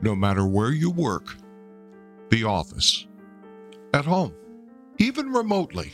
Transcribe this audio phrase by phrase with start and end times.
[0.00, 1.36] no matter where you work,
[2.30, 3.06] the office,
[3.94, 4.34] at home,
[4.98, 5.92] even remotely.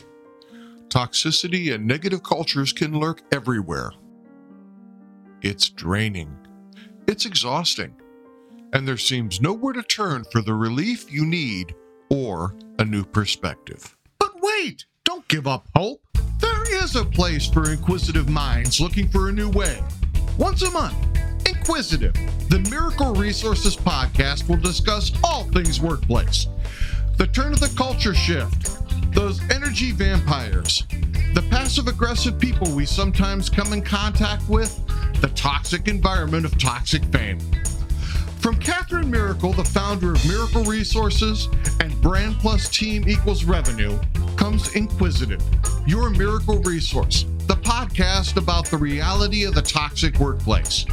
[0.89, 3.91] Toxicity and negative cultures can lurk everywhere.
[5.41, 6.35] It's draining,
[7.07, 7.95] it's exhausting,
[8.73, 11.75] and there seems nowhere to turn for the relief you need
[12.09, 13.95] or a new perspective.
[14.19, 14.85] But wait!
[15.03, 16.01] Don't give up hope!
[16.39, 19.81] There is a place for inquisitive minds looking for a new way.
[20.37, 20.95] Once a month,
[21.65, 22.13] Inquisitive,
[22.49, 26.47] the Miracle Resources podcast will discuss all things workplace.
[27.15, 28.67] The turn of the culture shift,
[29.13, 30.83] those energy vampires,
[31.33, 34.77] the passive aggressive people we sometimes come in contact with,
[35.21, 37.39] the toxic environment of toxic fame.
[38.39, 38.59] From
[39.03, 41.49] Catherine Miracle, the founder of Miracle Resources
[41.81, 43.99] and Brand Plus Team Equals Revenue,
[44.37, 45.43] comes Inquisitive,
[45.85, 50.85] your miracle resource, the podcast about the reality of the toxic workplace.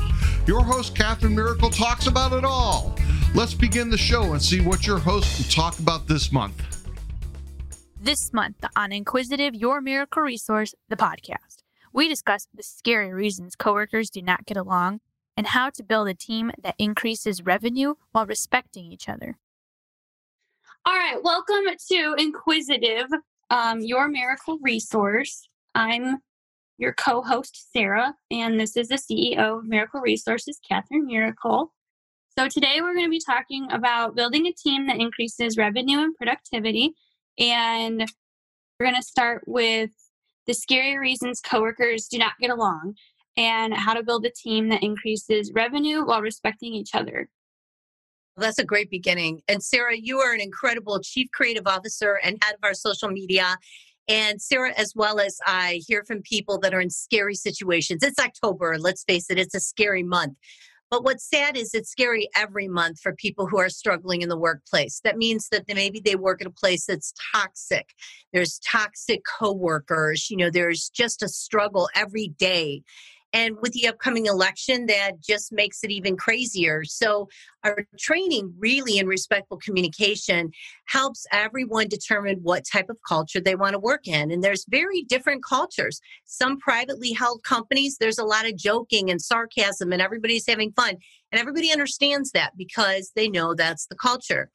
[0.45, 2.97] Your host, Catherine Miracle, talks about it all.
[3.33, 6.89] Let's begin the show and see what your host will talk about this month.
[7.97, 14.11] This month on Inquisitive, your miracle resource, the podcast, we discuss the scary reasons coworkers
[14.11, 15.01] do not get along
[15.41, 19.39] and how to build a team that increases revenue while respecting each other.
[20.85, 23.07] All right, welcome to Inquisitive,
[23.49, 25.49] um, your miracle resource.
[25.75, 26.19] I'm
[26.77, 31.73] your co host, Sarah, and this is the CEO of Miracle Resources, Catherine Miracle.
[32.39, 36.15] So, today we're going to be talking about building a team that increases revenue and
[36.17, 36.93] productivity.
[37.39, 38.05] And
[38.79, 39.89] we're going to start with
[40.47, 42.97] the scary reasons coworkers do not get along
[43.37, 47.29] and how to build a team that increases revenue while respecting each other.
[48.37, 49.43] Well, that's a great beginning.
[49.49, 53.57] And Sarah, you are an incredible chief creative officer and head of our social media.
[54.09, 58.03] And Sarah, as well as I, hear from people that are in scary situations.
[58.03, 60.37] It's October, let's face it, it's a scary month.
[60.91, 64.37] But what's sad is it's scary every month for people who are struggling in the
[64.37, 65.01] workplace.
[65.05, 67.91] That means that maybe they work at a place that's toxic.
[68.33, 70.29] There's toxic coworkers.
[70.31, 72.83] You know, there's just a struggle every day.
[73.33, 76.85] And with the upcoming election, that just makes it even crazier.
[76.85, 77.29] So,
[77.63, 80.51] our training really in respectful communication
[80.87, 84.31] helps everyone determine what type of culture they want to work in.
[84.31, 86.01] And there's very different cultures.
[86.25, 90.97] Some privately held companies, there's a lot of joking and sarcasm, and everybody's having fun.
[91.33, 94.51] And everybody understands that because they know that's the culture.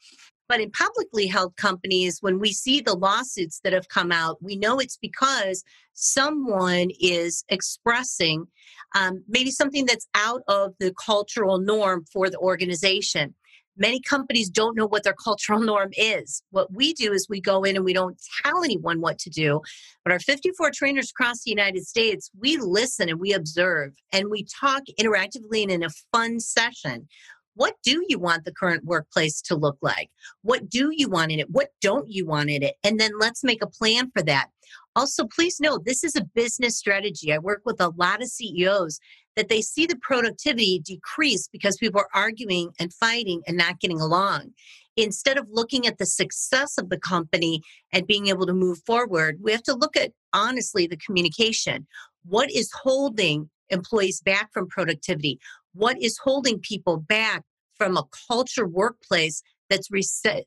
[0.47, 4.56] But in publicly held companies, when we see the lawsuits that have come out, we
[4.56, 5.63] know it's because
[5.94, 8.47] someone is expressing
[8.94, 13.34] um, maybe something that's out of the cultural norm for the organization.
[13.78, 16.41] Many companies don't know what their cultural norm is.
[16.51, 19.61] What we do is we go in and we don't tell anyone what to do.
[20.05, 24.45] But our 54 trainers across the United States, we listen and we observe and we
[24.45, 27.09] talk interactively and in a fun session
[27.55, 30.09] what do you want the current workplace to look like?
[30.41, 31.49] What do you want in it?
[31.49, 32.75] What don't you want in it?
[32.83, 34.49] And then let's make a plan for that.
[34.95, 37.33] Also, please know this is a business strategy.
[37.33, 38.99] I work with a lot of CEOs
[39.35, 43.99] that they see the productivity decrease because people are arguing and fighting and not getting
[43.99, 44.53] along.
[44.97, 47.61] Instead of looking at the success of the company
[47.91, 51.85] and being able to move forward, we have to look at honestly the communication.
[52.25, 55.39] What is holding employees back from productivity?
[55.75, 57.43] What is holding people back
[57.77, 59.89] from a culture workplace that's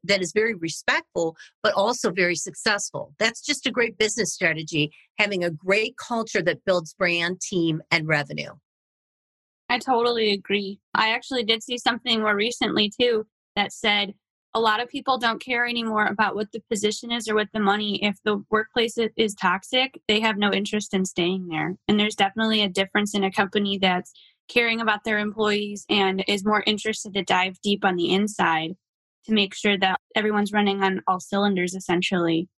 [0.04, 3.14] that is very respectful but also very successful.
[3.18, 8.06] That's just a great business strategy having a great culture that builds brand team and
[8.06, 8.52] revenue.
[9.68, 10.80] I totally agree.
[10.94, 14.14] I actually did see something more recently too that said
[14.54, 17.60] a lot of people don't care anymore about what the position is or what the
[17.60, 21.76] money if the workplace is toxic they have no interest in staying there.
[21.86, 24.12] And there's definitely a difference in a company that's
[24.48, 28.72] caring about their employees and is more interested to dive deep on the inside
[29.26, 32.48] to make sure that everyone's running on all cylinders essentially.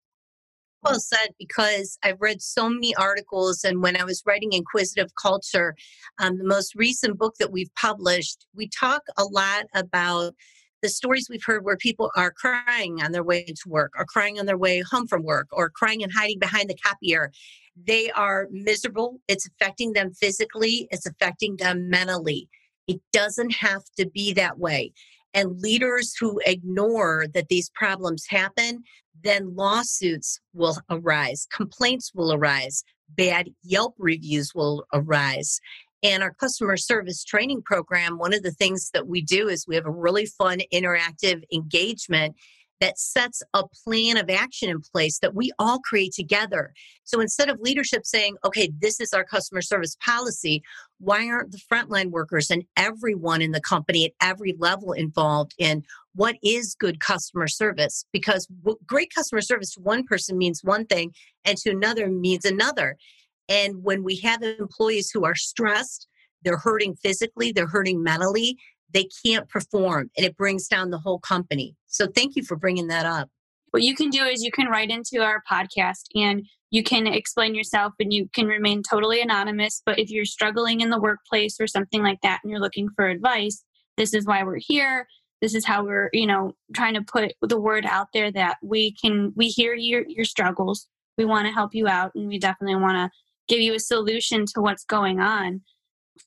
[0.83, 5.75] Well said because I've read so many articles, and when I was writing Inquisitive Culture,
[6.19, 10.35] um, the most recent book that we've published, we talk a lot about
[10.83, 14.39] the stories we've heard where people are crying on their way to work, or crying
[14.39, 17.31] on their way home from work, or crying and hiding behind the copier
[17.87, 19.21] they are miserable.
[19.29, 22.49] It's affecting them physically, it's affecting them mentally.
[22.87, 24.93] It doesn't have to be that way.
[25.33, 28.83] And leaders who ignore that these problems happen,
[29.23, 35.61] then lawsuits will arise, complaints will arise, bad Yelp reviews will arise.
[36.03, 39.75] And our customer service training program, one of the things that we do is we
[39.75, 42.37] have a really fun interactive engagement
[42.81, 46.73] that sets a plan of action in place that we all create together.
[47.05, 50.63] So instead of leadership saying, okay, this is our customer service policy,
[50.99, 55.85] why aren't the frontline workers and everyone in the company at every level involved in
[56.15, 58.07] what is good customer service?
[58.13, 58.49] Because
[58.87, 61.13] great customer service to one person means one thing
[61.45, 62.97] and to another means another.
[63.51, 66.07] And when we have employees who are stressed,
[66.43, 68.57] they're hurting physically, they're hurting mentally,
[68.93, 71.77] they can't perform and it brings down the whole company.
[71.87, 73.29] So thank you for bringing that up.
[73.73, 77.55] What you can do is you can write into our podcast and you can explain
[77.55, 79.83] yourself and you can remain totally anonymous.
[79.85, 83.09] But if you're struggling in the workplace or something like that and you're looking for
[83.09, 83.65] advice,
[83.97, 85.07] this is why we're here.
[85.41, 88.93] This is how we're, you know, trying to put the word out there that we
[88.93, 90.87] can, we hear your, your struggles.
[91.17, 93.11] We want to help you out and we definitely want to
[93.51, 95.61] give you a solution to what's going on.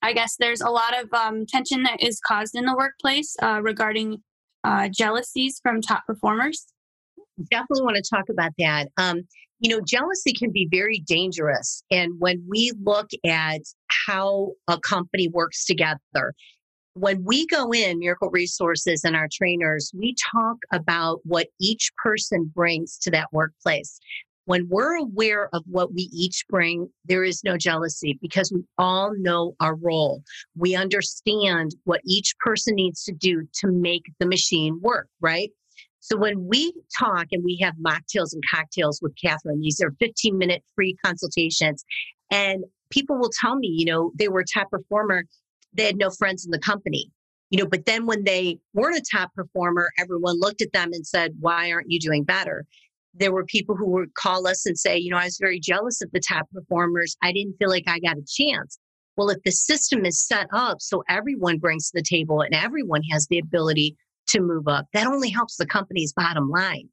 [0.02, 3.62] I guess there's a lot of um, tension that is caused in the workplace uh,
[3.64, 4.22] regarding
[4.64, 6.66] uh, jealousies from top performers.
[7.50, 8.90] Definitely want to talk about that.
[8.98, 9.22] Um,
[9.60, 11.84] you know, jealousy can be very dangerous.
[11.90, 13.62] And when we look at
[14.06, 16.34] how a company works together,
[16.96, 22.52] when we go in, Miracle Resources and our trainers, we talk about what each person
[22.54, 24.00] brings to that workplace
[24.46, 29.14] when we're aware of what we each bring, there is no jealousy because we all
[29.18, 30.24] know our role.
[30.56, 35.50] We understand what each person needs to do to make the machine work, right?
[36.00, 40.38] So when we talk and we have mocktails and cocktails with Catherine, these are 15
[40.38, 41.86] minute free consultations.
[42.30, 45.24] And people will tell me, you know, they were a top performer,
[45.74, 47.10] they had no friends in the company.
[47.50, 51.06] You know, but then when they weren't a top performer, everyone looked at them and
[51.06, 52.66] said, Why aren't you doing better?
[53.14, 56.02] There were people who would call us and say, you know, I was very jealous
[56.02, 57.16] of the top performers.
[57.22, 58.80] I didn't feel like I got a chance.
[59.16, 63.04] Well, if the system is set up so everyone brings to the table and everyone
[63.12, 63.96] has the ability
[64.28, 66.90] to move up, that only helps the company's bottom line.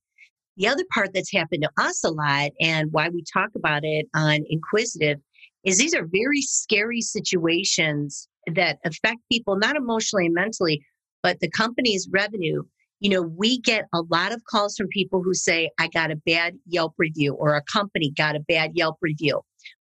[0.56, 4.06] The other part that's happened to us a lot and why we talk about it
[4.14, 5.18] on Inquisitive
[5.64, 10.84] is these are very scary situations that affect people, not emotionally and mentally,
[11.22, 12.62] but the company's revenue
[13.00, 16.16] you know, we get a lot of calls from people who say, I got a
[16.16, 19.40] bad Yelp review or a company got a bad Yelp review.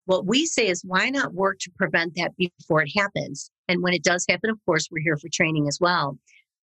[0.06, 3.50] What we say is, why not work to prevent that before it happens?
[3.68, 6.18] And when it does happen, of course, we're here for training as well.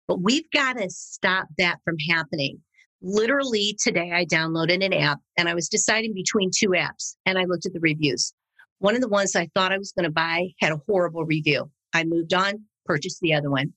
[0.08, 2.60] But we've got to stop that from happening.
[3.02, 7.46] Literally today, I downloaded an app and I was deciding between two apps and I
[7.46, 8.34] looked at the reviews.
[8.80, 11.72] One of the ones I thought I was going to buy had a horrible review.
[11.94, 13.74] I moved on, purchase the other one.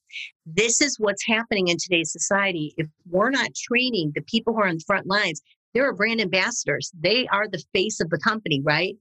[0.47, 2.75] This is what's happening in today's society.
[2.77, 5.43] If we're not training the people who are on the front lines,
[5.73, 6.93] they're brand ambassadors.
[6.99, 8.97] They are the face of the company, right?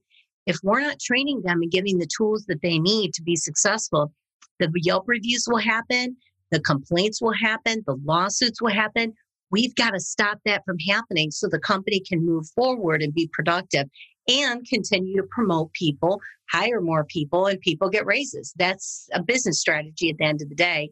[0.46, 4.12] If we're not training them and giving the tools that they need to be successful,
[4.58, 6.16] the Yelp reviews will happen,
[6.50, 9.14] the complaints will happen, the lawsuits will happen.
[9.50, 13.30] We've got to stop that from happening so the company can move forward and be
[13.32, 13.88] productive
[14.28, 18.52] and continue to promote people, hire more people, and people get raises.
[18.56, 20.90] That's a business strategy at the end of the day.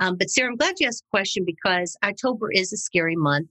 [0.00, 3.48] Um, but Sarah, I'm glad you asked a question because October is a scary month.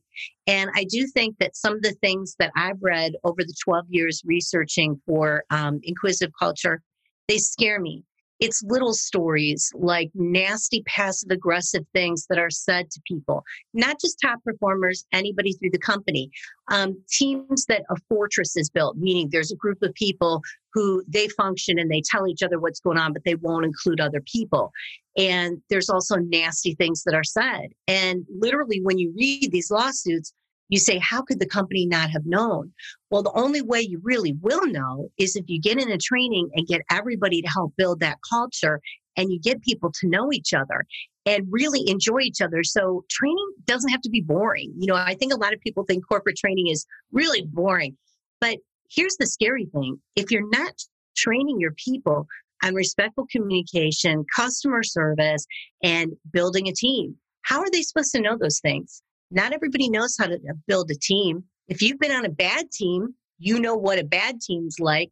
[0.48, 3.86] And I do think that some of the things that I've read over the 12
[3.90, 6.82] years researching for um, inquisitive culture,
[7.28, 8.04] they scare me
[8.40, 13.44] it's little stories like nasty passive aggressive things that are said to people
[13.74, 16.30] not just top performers anybody through the company.
[16.70, 20.42] Um, teams that a fortress is built meaning there's a group of people
[20.74, 24.00] who they function and they tell each other what's going on but they won't include
[24.00, 24.72] other people.
[25.18, 27.70] And there's also nasty things that are said.
[27.88, 30.34] And literally when you read these lawsuits
[30.70, 32.74] you say, how could the company not have known?
[33.10, 36.50] Well, the only way you really will know is if you get in a training
[36.54, 38.82] and get everybody to help build that culture
[39.16, 40.86] and you get people to know each other
[41.26, 42.64] and really enjoy each other.
[42.64, 44.74] So training doesn't have to be boring.
[44.78, 47.98] You know, I think a lot of people think corporate training is really boring.
[48.40, 48.58] But
[48.90, 50.74] here's the scary thing if you're not
[51.18, 52.28] training your people
[52.64, 55.46] on respectful communication, customer service,
[55.84, 59.02] and building a team, how are they supposed to know those things?
[59.32, 61.44] Not everybody knows how to build a team.
[61.68, 65.12] If you've been on a bad team, you know what a bad team's like.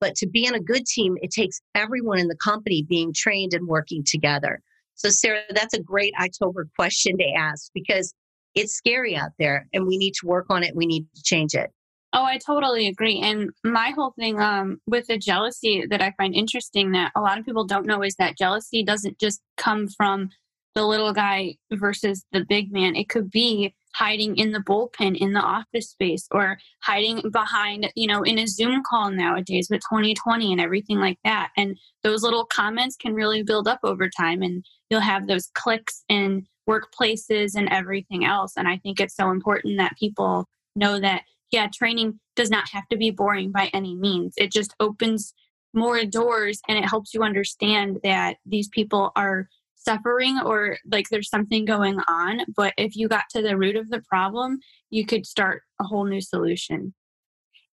[0.00, 3.52] But to be on a good team, it takes everyone in the company being trained
[3.52, 4.60] and working together.
[4.94, 8.14] So, Sarah, that's a great October question to ask because
[8.54, 10.74] it's scary out there and we need to work on it.
[10.74, 11.70] We need to change it.
[12.12, 13.20] Oh, I totally agree.
[13.20, 17.38] And my whole thing um, with the jealousy that I find interesting that a lot
[17.38, 20.30] of people don't know is that jealousy doesn't just come from
[20.78, 22.94] the little guy versus the big man.
[22.94, 28.06] It could be hiding in the bullpen in the office space or hiding behind, you
[28.06, 31.50] know, in a Zoom call nowadays with 2020 and everything like that.
[31.56, 36.04] And those little comments can really build up over time and you'll have those clicks
[36.08, 38.52] and workplaces and everything else.
[38.56, 42.86] And I think it's so important that people know that, yeah, training does not have
[42.90, 44.34] to be boring by any means.
[44.36, 45.34] It just opens
[45.74, 51.30] more doors and it helps you understand that these people are suffering or like there's
[51.30, 52.40] something going on.
[52.54, 54.58] But if you got to the root of the problem,
[54.90, 56.94] you could start a whole new solution.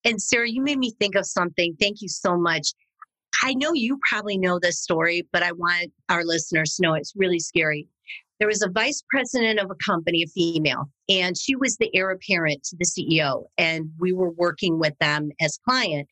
[0.03, 1.75] And Sarah, you made me think of something.
[1.79, 2.69] Thank you so much.
[3.43, 7.13] I know you probably know this story, but I want our listeners to know it's
[7.15, 7.87] really scary.
[8.39, 12.11] There was a vice president of a company, a female, and she was the heir
[12.11, 13.45] apparent to the CEO.
[13.57, 16.07] And we were working with them as client.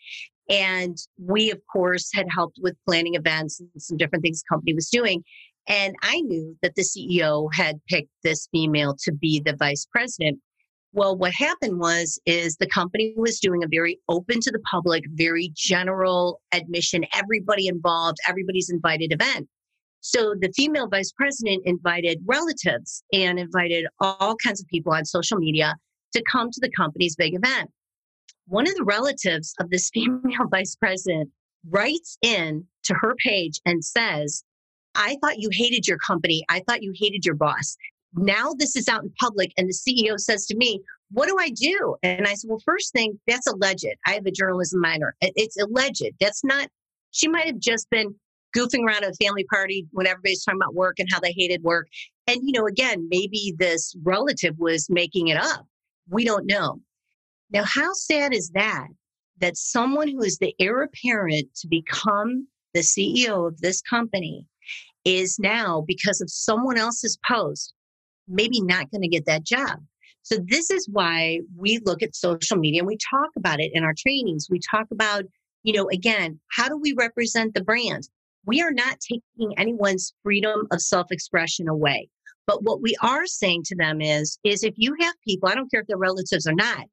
[0.50, 4.74] And we, of course, had helped with planning events and some different things the company
[4.74, 5.24] was doing.
[5.68, 10.40] And I knew that the CEO had picked this female to be the vice president.
[10.92, 15.04] Well, what happened was is the company was doing a very open to the public,
[15.14, 19.48] very general admission, everybody involved, everybody's invited event.
[20.02, 25.38] So the female vice president invited relatives and invited all kinds of people on social
[25.38, 25.76] media
[26.14, 27.72] to come to the company's big event.
[28.48, 31.32] One of the relatives of this female vice president
[31.70, 34.44] writes in to her page and says,
[34.96, 36.44] I thought you hated your company.
[36.50, 37.78] I thought you hated your boss
[38.16, 40.82] now this is out in public and the CEO says to me,
[41.12, 41.96] what do I do?
[42.04, 43.86] And I said, well, first thing, that's alleged.
[44.06, 45.16] I have a journalism minor.
[45.22, 46.04] It's alleged.
[46.20, 46.70] That's not,
[47.12, 48.16] she might have just been
[48.56, 51.64] goofing around at a family party when everybody's talking about work and how they hated
[51.64, 51.88] work.
[52.28, 55.66] And, you know, again, maybe this relative was making it up.
[56.10, 56.80] We don't know.
[57.52, 58.88] Now, how sad is that?
[59.40, 64.48] That someone who is the heir apparent to become the CEO of this company
[65.06, 67.74] is now, because of someone else's post,
[68.28, 69.80] maybe not going to get that job.
[70.22, 73.84] So this is why we look at social media and we talk about it in
[73.84, 74.48] our trainings.
[74.50, 75.26] We talk about,
[75.64, 78.08] you know, again, how do we represent the brand?
[78.46, 82.10] We are not taking anyone's freedom of self-expression away.
[82.48, 85.70] But what we are saying to them is, is if you have people, I don't
[85.70, 86.86] care if they're relatives or not,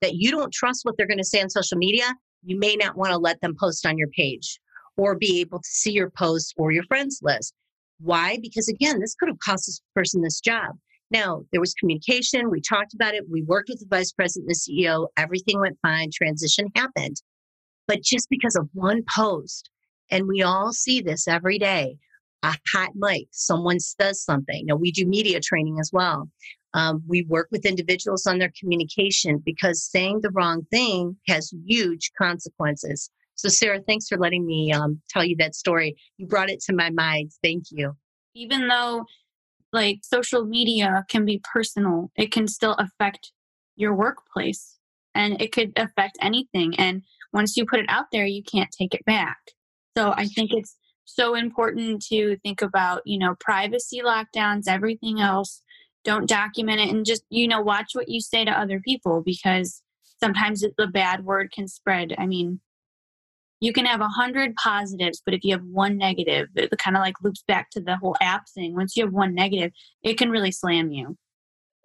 [0.00, 2.96] that you don't trust what they're going to say on social media, you may not
[2.96, 4.58] want to let them post on your page
[4.98, 7.54] or be able to see your posts or your friends list.
[8.00, 8.38] Why?
[8.42, 10.76] Because again, this could have cost this person this job.
[11.10, 12.50] Now, there was communication.
[12.50, 13.24] We talked about it.
[13.30, 15.06] We worked with the vice president the CEO.
[15.16, 16.10] Everything went fine.
[16.12, 17.22] Transition happened.
[17.86, 19.70] But just because of one post,
[20.10, 21.96] and we all see this every day,
[22.42, 24.66] a hot mic, someone says something.
[24.66, 26.28] Now, we do media training as well.
[26.74, 32.10] Um, we work with individuals on their communication because saying the wrong thing has huge
[32.20, 33.10] consequences.
[33.38, 35.96] So, Sarah, thanks for letting me um, tell you that story.
[36.16, 37.30] You brought it to my mind.
[37.40, 37.96] Thank you.
[38.34, 39.06] Even though
[39.72, 43.32] like social media can be personal, it can still affect
[43.76, 44.78] your workplace
[45.14, 46.74] and it could affect anything.
[46.78, 47.02] And
[47.32, 49.38] once you put it out there, you can't take it back.
[49.96, 55.62] So I think it's so important to think about, you know, privacy lockdowns, everything else.
[56.04, 59.82] Don't document it and just, you know, watch what you say to other people because
[60.20, 62.14] sometimes the bad word can spread.
[62.18, 62.60] I mean,
[63.60, 67.00] you can have a hundred positives, but if you have one negative, it kind of
[67.00, 68.74] like loops back to the whole app thing.
[68.74, 69.72] Once you have one negative,
[70.02, 71.16] it can really slam you.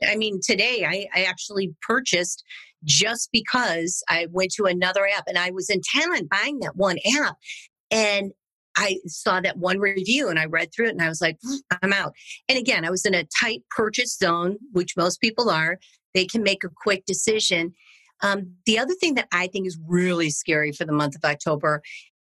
[0.08, 2.44] I mean, today I, I actually purchased
[2.84, 6.98] just because I went to another app and I was intent on buying that one
[7.18, 7.38] app.
[7.89, 8.32] And
[8.75, 11.38] I saw that one review and I read through it and I was like,
[11.82, 12.13] I'm out.
[12.50, 15.80] And again, I was in a tight purchase zone, which most people are.
[16.13, 17.74] They can make a quick decision.
[18.24, 21.84] Um, the other thing that I think is really scary for the month of October,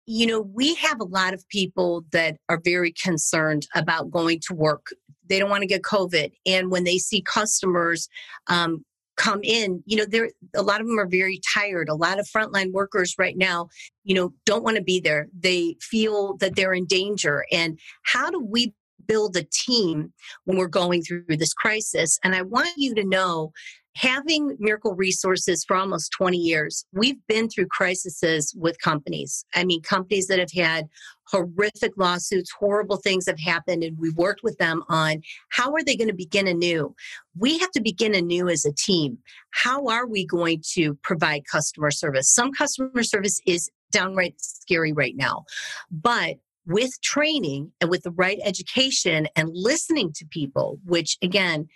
[0.06, 4.54] you know, we have a lot of people that are very concerned about going to
[4.54, 4.88] work.
[5.28, 6.32] They don't want to get COVID.
[6.46, 8.08] And when they see customers
[8.48, 8.86] um,
[9.18, 11.90] come in, you know, there a lot of them are very tired.
[11.90, 13.68] A lot of frontline workers right now,
[14.04, 15.28] you know, don't want to be there.
[15.38, 17.46] They feel that they're in danger.
[17.52, 18.74] And how do we
[19.08, 20.14] build a team
[20.46, 22.18] when we're going through this crisis?
[22.24, 23.52] And I want you to know
[23.98, 29.44] having Miracle Resources for almost 20 years, we've been through crises with companies.
[29.56, 30.88] I mean, companies that have had
[31.26, 35.96] horrific lawsuits, horrible things have happened, and we've worked with them on how are they
[35.96, 36.94] going to begin anew.
[37.36, 39.18] We have to begin anew as a team.
[39.52, 42.32] How are we going to provide customer service?
[42.32, 45.46] Some customer service is downright scary right now,
[45.90, 46.36] but
[46.68, 51.68] with training and with the right education and listening to people, which again,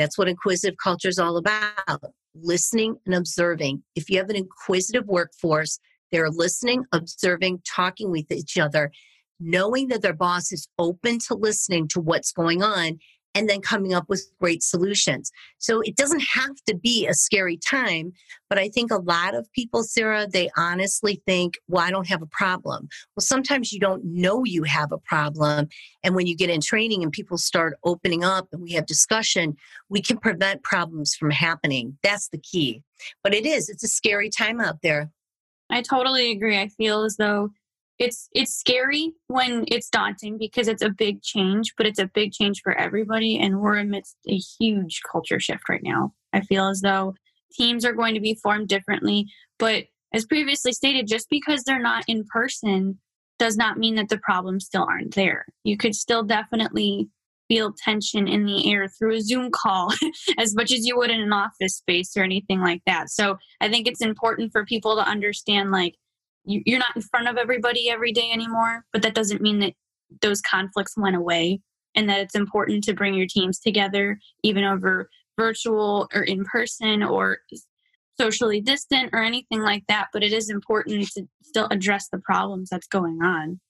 [0.00, 2.00] that's what inquisitive culture is all about
[2.34, 3.82] listening and observing.
[3.94, 5.78] If you have an inquisitive workforce,
[6.12, 8.90] they're listening, observing, talking with each other,
[9.38, 12.98] knowing that their boss is open to listening to what's going on
[13.34, 15.30] and then coming up with great solutions.
[15.58, 18.12] So it doesn't have to be a scary time,
[18.48, 22.22] but I think a lot of people, Sarah, they honestly think, well, I don't have
[22.22, 22.88] a problem.
[23.16, 25.68] Well, sometimes you don't know you have a problem.
[26.02, 29.56] And when you get in training and people start opening up and we have discussion,
[29.88, 31.98] we can prevent problems from happening.
[32.02, 32.82] That's the key.
[33.22, 35.10] But it is, it's a scary time out there.
[35.70, 36.58] I totally agree.
[36.58, 37.50] I feel as though
[38.00, 42.32] it's it's scary when it's daunting because it's a big change but it's a big
[42.32, 46.12] change for everybody and we're amidst a huge culture shift right now.
[46.32, 47.14] I feel as though
[47.52, 49.26] teams are going to be formed differently
[49.58, 52.98] but as previously stated just because they're not in person
[53.38, 55.46] does not mean that the problems still aren't there.
[55.64, 57.08] You could still definitely
[57.48, 59.92] feel tension in the air through a zoom call
[60.38, 63.10] as much as you would in an office space or anything like that.
[63.10, 65.96] So i think it's important for people to understand like
[66.44, 69.74] you're not in front of everybody every day anymore, but that doesn't mean that
[70.20, 71.60] those conflicts went away
[71.94, 77.02] and that it's important to bring your teams together, even over virtual or in person
[77.02, 77.38] or
[78.20, 80.08] socially distant or anything like that.
[80.12, 83.60] But it is important to still address the problems that's going on.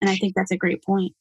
[0.00, 1.12] And I think that's a great point.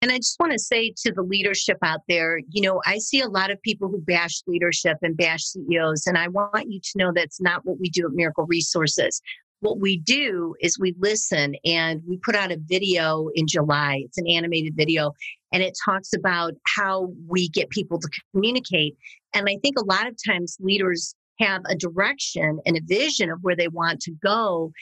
[0.00, 3.20] And I just want to say to the leadership out there, you know, I see
[3.20, 6.06] a lot of people who bash leadership and bash CEOs.
[6.06, 9.20] And I want you to know that's not what we do at Miracle Resources
[9.60, 14.02] what we do is we listen and we put out a video in July.
[14.04, 15.12] It's an animated video
[15.52, 18.96] and it talks about how we get people to communicate.
[19.34, 23.38] And I think a lot of times leaders have a direction and a vision of
[23.42, 24.72] where they want to go,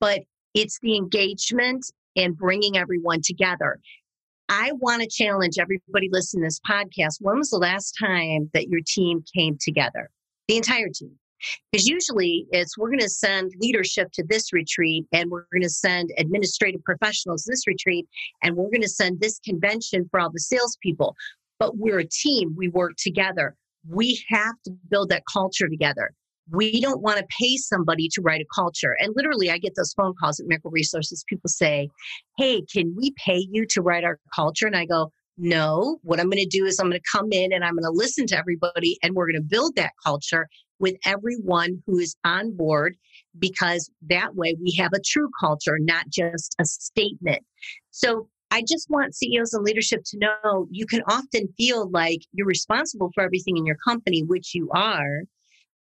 [0.00, 0.20] but
[0.54, 3.78] it's the engagement and bringing everyone together.
[4.48, 7.16] I want to challenge everybody listening to this podcast.
[7.20, 10.10] When was the last time that your team came together?
[10.48, 11.18] The entire team.
[11.70, 15.70] Because usually it's we're going to send leadership to this retreat and we're going to
[15.70, 18.06] send administrative professionals this retreat
[18.42, 21.14] and we're going to send this convention for all the salespeople.
[21.58, 23.54] But we're a team, we work together.
[23.88, 26.10] We have to build that culture together.
[26.50, 28.96] We don't want to pay somebody to write a culture.
[29.00, 31.24] And literally, I get those phone calls at Miracle Resources.
[31.28, 31.88] People say,
[32.38, 34.66] Hey, can we pay you to write our culture?
[34.66, 37.52] And I go, no, what I'm going to do is I'm going to come in
[37.52, 40.96] and I'm going to listen to everybody and we're going to build that culture with
[41.04, 42.96] everyone who is on board
[43.38, 47.42] because that way we have a true culture, not just a statement.
[47.90, 52.46] So I just want CEOs and leadership to know you can often feel like you're
[52.46, 55.22] responsible for everything in your company, which you are.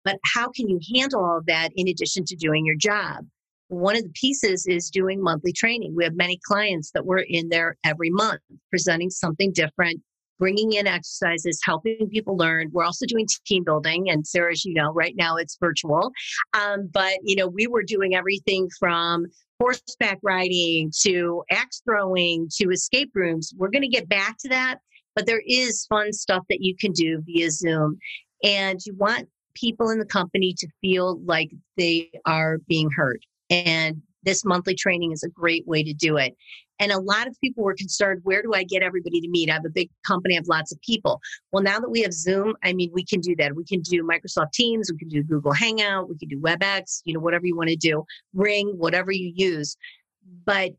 [0.05, 3.27] But how can you handle all of that in addition to doing your job?
[3.69, 5.95] One of the pieces is doing monthly training.
[5.95, 10.01] We have many clients that we're in there every month presenting something different
[10.39, 12.71] bringing in exercises, helping people learn.
[12.73, 14.11] We're also doing team building.
[14.11, 16.11] And Sarah, as you know, right now it's virtual.
[16.55, 19.27] Um, but, you know, we were doing everything from
[19.61, 23.53] horseback riding to axe throwing to escape rooms.
[23.57, 24.79] We're going to get back to that.
[25.15, 27.99] But there is fun stuff that you can do via Zoom.
[28.45, 33.21] And you want people in the company to feel like they are being heard.
[33.51, 36.37] And this monthly training is a great way to do it.
[36.81, 39.49] And a lot of people were concerned where do I get everybody to meet?
[39.49, 41.19] I have a big company, I have lots of people.
[41.51, 43.57] Well, now that we have Zoom, I mean, we can do that.
[43.57, 47.15] We can do Microsoft Teams, we can do Google Hangout, we can do WebEx, you
[47.15, 49.77] know, whatever you want to do, Ring, whatever you use.
[50.45, 50.73] But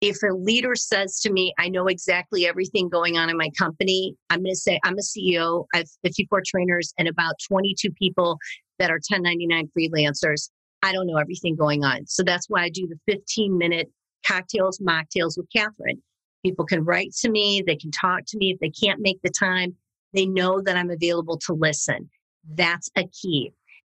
[0.00, 4.14] if a leader says to me, I know exactly everything going on in my company,
[4.30, 8.38] I'm going to say, I'm a CEO, I have 54 trainers and about 22 people
[8.78, 10.50] that are 1099 freelancers.
[10.82, 12.06] I don't know everything going on.
[12.06, 13.90] So that's why I do the 15 minute
[14.26, 16.02] cocktails, mocktails with Catherine.
[16.44, 18.50] People can write to me, they can talk to me.
[18.52, 19.76] If they can't make the time,
[20.12, 22.10] they know that I'm available to listen.
[22.54, 23.52] That's a key.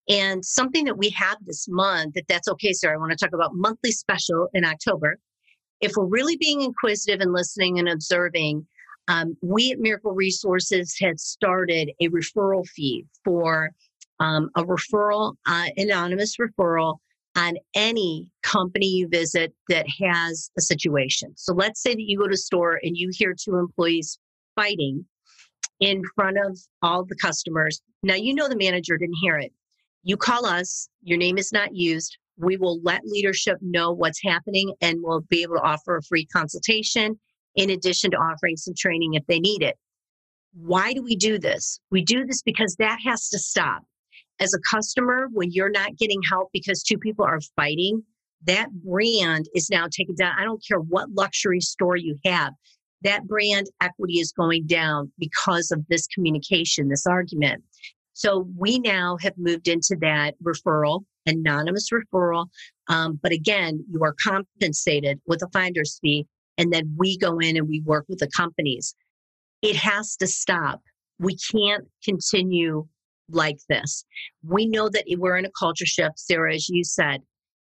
[0.09, 3.35] And something that we have this month, if that's okay, sir, I want to talk
[3.35, 5.19] about monthly special in October.
[5.81, 8.67] If we're really being inquisitive and listening and observing,
[9.09, 13.71] um, we at Miracle Resources had started a referral fee for
[14.21, 16.99] um, a referral, uh, anonymous referral
[17.37, 21.33] on any company you visit that has a situation.
[21.37, 24.19] So let's say that you go to a store and you hear two employees
[24.57, 25.05] fighting
[25.79, 27.81] in front of all the customers.
[28.03, 29.53] Now you know the manager didn't hear it.
[30.03, 32.17] You call us, your name is not used.
[32.37, 36.27] We will let leadership know what's happening and we'll be able to offer a free
[36.27, 37.19] consultation
[37.55, 39.77] in addition to offering some training if they need it.
[40.55, 41.79] Why do we do this?
[41.91, 43.83] We do this because that has to stop
[44.41, 48.03] as a customer, when you're not getting help because two people are fighting,
[48.45, 50.35] that brand is now taken down.
[50.39, 52.53] I don't care what luxury store you have,
[53.03, 57.63] that brand equity is going down because of this communication, this argument.
[58.13, 62.47] So we now have moved into that referral, anonymous referral.
[62.89, 67.57] Um, but again, you are compensated with a finder's fee, and then we go in
[67.57, 68.95] and we work with the companies.
[69.63, 70.81] It has to stop
[71.21, 72.87] We can't continue
[73.31, 74.05] like this.
[74.43, 77.21] We know that we're in a culture shift, Sarah, as you said,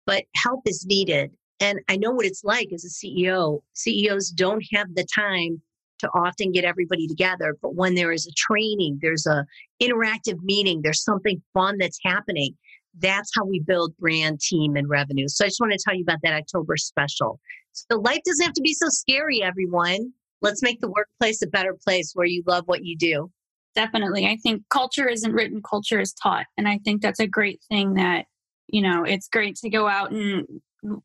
[0.05, 1.31] but help is needed.
[1.59, 3.61] And I know what it's like as a CEO.
[3.73, 5.61] CEOs don't have the time
[5.99, 9.45] to often get everybody together, but when there is a training, there's a
[9.81, 12.57] interactive meeting, there's something fun that's happening.
[12.97, 15.27] That's how we build brand, team, and revenue.
[15.27, 17.39] So I just want to tell you about that October special.
[17.71, 20.11] So life doesn't have to be so scary, everyone.
[20.41, 23.31] Let's make the workplace a better place where you love what you do.
[23.75, 24.27] Definitely.
[24.27, 26.45] I think culture isn't written, culture is taught.
[26.57, 28.25] And I think that's a great thing that,
[28.67, 30.45] you know, it's great to go out and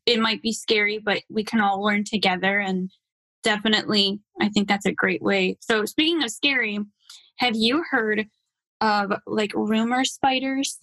[0.05, 2.59] it might be scary, but we can all learn together.
[2.59, 2.89] And
[3.43, 5.57] definitely, I think that's a great way.
[5.61, 6.79] So, speaking of scary,
[7.37, 8.25] have you heard
[8.81, 10.77] of like rumor spiders?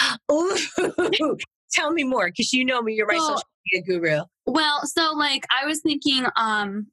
[0.32, 0.56] Ooh,
[1.72, 4.22] tell me more because you know me, you're my social media guru.
[4.46, 6.86] Well, so like I was thinking, um,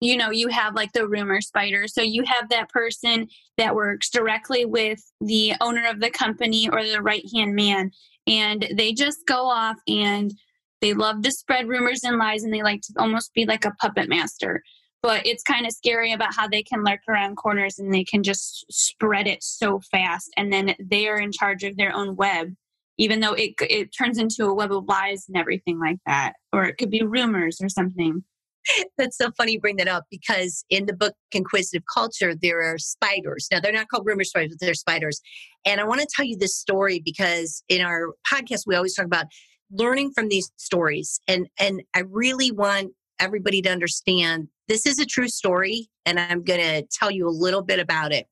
[0.00, 1.88] you know, you have like the rumor spider.
[1.88, 6.84] So you have that person that works directly with the owner of the company or
[6.84, 7.90] the right hand man,
[8.26, 10.32] and they just go off and
[10.80, 13.72] they love to spread rumors and lies and they like to almost be like a
[13.80, 14.62] puppet master.
[15.02, 18.22] But it's kind of scary about how they can lurk around corners and they can
[18.22, 20.30] just spread it so fast.
[20.36, 22.54] And then they are in charge of their own web,
[22.98, 26.32] even though it, it turns into a web of lies and everything like that.
[26.52, 28.24] Or it could be rumors or something.
[28.98, 32.78] That's so funny you bring that up because in the book Inquisitive Culture, there are
[32.78, 33.48] spiders.
[33.50, 35.20] Now, they're not called rumor spiders, but they're spiders.
[35.64, 39.06] And I want to tell you this story because in our podcast, we always talk
[39.06, 39.26] about
[39.70, 41.20] learning from these stories.
[41.26, 46.42] And, and I really want everybody to understand this is a true story, and I'm
[46.42, 48.26] going to tell you a little bit about it.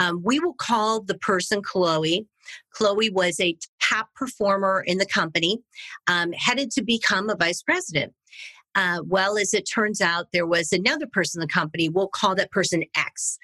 [0.00, 2.26] Um, we will call the person Chloe.
[2.74, 5.60] Chloe was a top performer in the company,
[6.08, 8.12] um, headed to become a vice president.
[8.78, 11.88] Uh, well, as it turns out, there was another person in the company.
[11.88, 13.36] We'll call that person X.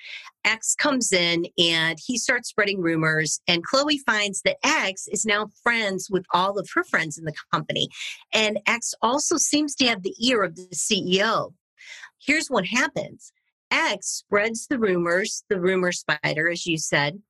[0.44, 5.48] X comes in and he starts spreading rumors, and Chloe finds that X is now
[5.64, 7.88] friends with all of her friends in the company.
[8.32, 11.52] And X also seems to have the ear of the CEO.
[12.24, 13.32] Here's what happens
[13.72, 17.20] X spreads the rumors, the rumor spider, as you said,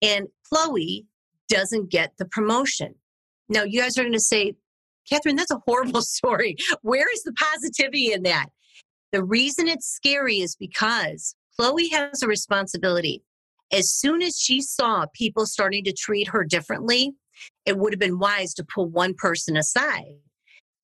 [0.00, 1.04] and Chloe
[1.50, 2.94] doesn't get the promotion.
[3.50, 4.54] Now, you guys are going to say,
[5.08, 6.56] Catherine, that's a horrible story.
[6.82, 8.46] Where is the positivity in that?
[9.12, 13.22] The reason it's scary is because Chloe has a responsibility.
[13.72, 17.12] As soon as she saw people starting to treat her differently,
[17.66, 20.14] it would have been wise to pull one person aside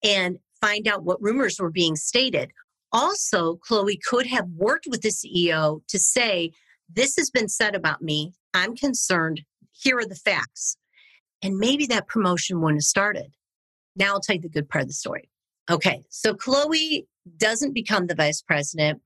[0.05, 2.51] and find out what rumors were being stated.
[2.93, 6.53] Also, Chloe could have worked with the CEO to say,
[6.89, 8.33] This has been said about me.
[8.55, 9.43] I'm concerned.
[9.73, 10.77] Here are the facts.
[11.43, 13.33] And maybe that promotion wouldn't have started.
[13.97, 15.29] Now I'll tell you the good part of the story.
[15.71, 19.03] Okay, so Chloe doesn't become the vice president.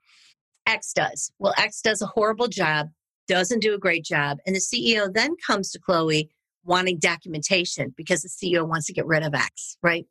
[0.66, 1.33] X does.
[1.38, 2.90] Well, X does a horrible job,
[3.29, 4.38] doesn't do a great job.
[4.46, 6.31] And the CEO then comes to Chloe
[6.64, 10.07] wanting documentation because the CEO wants to get rid of X, right?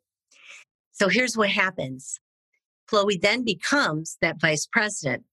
[0.92, 2.18] So here's what happens
[2.88, 5.24] Chloe then becomes that vice president,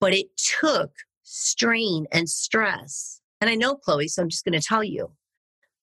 [0.00, 0.90] but it took
[1.22, 3.20] strain and stress.
[3.40, 5.12] And I know Chloe, so I'm just going to tell you.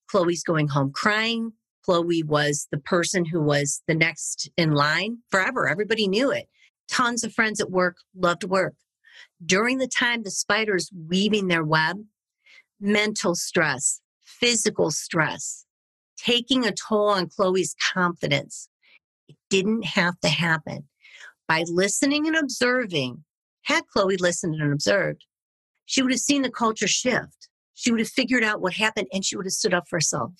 [0.09, 1.53] Chloe's going home crying.
[1.85, 5.67] Chloe was the person who was the next in line forever.
[5.67, 6.47] Everybody knew it.
[6.89, 8.73] Tons of friends at work loved work.
[9.45, 11.97] During the time the spiders weaving their web,
[12.79, 15.65] mental stress, physical stress,
[16.17, 18.67] taking a toll on Chloe's confidence.
[19.27, 20.87] It didn't have to happen.
[21.47, 23.23] By listening and observing,
[23.63, 25.25] had Chloe listened and observed,
[25.85, 27.49] she would have seen the culture shift.
[27.75, 30.31] She would have figured out what happened and she would have stood up for herself.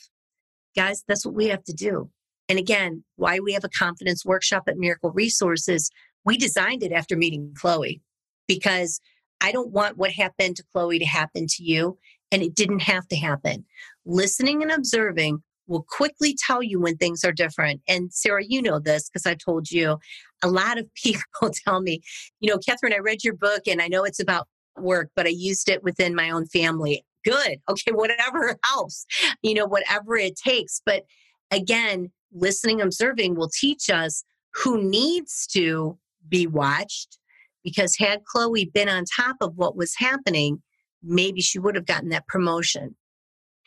[0.75, 2.09] Guys, that's what we have to do.
[2.49, 5.89] And again, why we have a confidence workshop at Miracle Resources,
[6.25, 8.01] we designed it after meeting Chloe
[8.47, 8.99] because
[9.41, 11.97] I don't want what happened to Chloe to happen to you.
[12.31, 13.65] And it didn't have to happen.
[14.05, 17.81] Listening and observing will quickly tell you when things are different.
[17.87, 19.99] And Sarah, you know this because I told you
[20.43, 22.01] a lot of people tell me,
[22.39, 25.29] you know, Catherine, I read your book and I know it's about work, but I
[25.29, 27.57] used it within my own family good.
[27.69, 29.05] Okay, whatever helps,
[29.41, 30.81] you know, whatever it takes.
[30.85, 31.03] But
[31.51, 37.17] again, listening, observing will teach us who needs to be watched.
[37.63, 40.61] Because had Chloe been on top of what was happening,
[41.01, 42.95] maybe she would have gotten that promotion.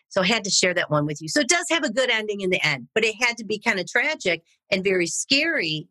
[0.08, 1.28] So I had to share that one with you.
[1.28, 3.58] So it does have a good ending in the end, but it had to be
[3.58, 5.88] kind of tragic and very scary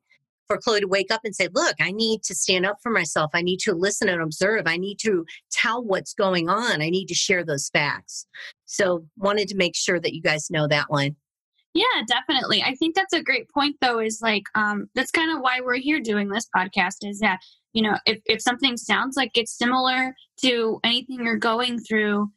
[0.48, 3.32] for Chloe to wake up and say, Look, I need to stand up for myself.
[3.34, 4.64] I need to listen and observe.
[4.66, 6.82] I need to tell what's going on.
[6.82, 8.28] I need to share those facts.
[8.66, 11.16] So, wanted to make sure that you guys know that one.
[11.74, 12.64] Yeah, definitely.
[12.64, 15.76] I think that's a great point though, is like um that's kind of why we're
[15.76, 17.40] here doing this podcast is that,
[17.74, 22.32] you know, if, if something sounds like it's similar to anything you're going through,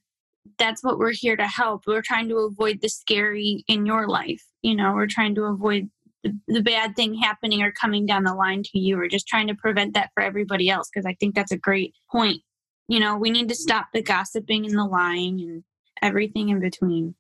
[0.59, 1.85] that's what we're here to help.
[1.87, 4.45] We're trying to avoid the scary in your life.
[4.63, 5.89] You know, we're trying to avoid
[6.25, 8.97] the, the bad thing happening or coming down the line to you.
[8.97, 11.95] We're just trying to prevent that for everybody else because I think that's a great
[12.11, 12.43] point.
[12.89, 15.65] You know, we need to stop the gossiping and the lying and
[16.03, 17.15] everything in between.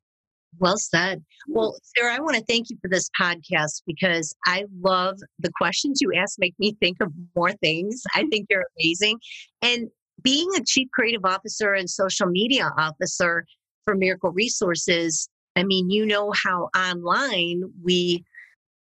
[0.58, 1.24] Well said.
[1.46, 6.00] Well, Sarah, I want to thank you for this podcast because I love the questions
[6.00, 8.02] you ask make me think of more things.
[8.14, 9.20] I think they're amazing.
[9.62, 9.88] And
[10.22, 13.46] being a chief creative officer and social media officer
[13.84, 18.24] for Miracle Resources, I mean, you know how online we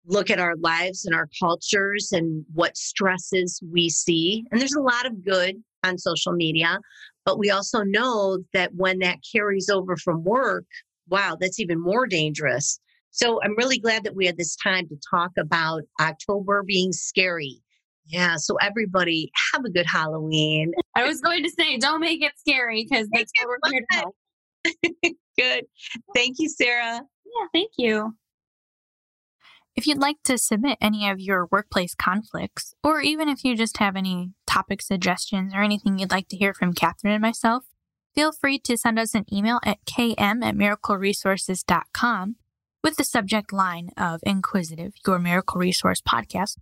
[0.05, 4.43] look at our lives and our cultures and what stresses we see.
[4.51, 6.79] And there's a lot of good on social media,
[7.25, 10.65] but we also know that when that carries over from work,
[11.09, 12.79] wow, that's even more dangerous.
[13.11, 17.61] So I'm really glad that we had this time to talk about October being scary.
[18.07, 20.73] Yeah, so everybody have a good Halloween.
[20.95, 23.97] I was going to say, don't make it scary because that's what we're here to
[23.97, 24.15] help.
[25.37, 25.65] good.
[26.15, 27.01] Thank you, Sarah.
[27.25, 28.13] Yeah, thank you.
[29.75, 33.77] If you'd like to submit any of your workplace conflicts, or even if you just
[33.77, 37.63] have any topic suggestions or anything you'd like to hear from Catherine and myself,
[38.13, 42.35] feel free to send us an email at km at miracleresources.com
[42.83, 46.57] with the subject line of Inquisitive, Your Miracle Resource Podcast.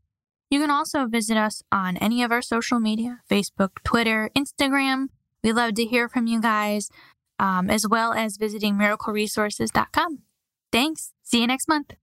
[0.49, 5.07] You can also visit us on any of our social media Facebook, Twitter, Instagram.
[5.43, 6.89] We love to hear from you guys,
[7.37, 10.19] um, as well as visiting miracleresources.com.
[10.71, 11.13] Thanks.
[11.23, 11.93] See you next month.